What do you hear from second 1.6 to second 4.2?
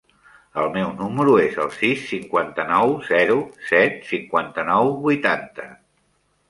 el sis, cinquanta-nou, zero, set,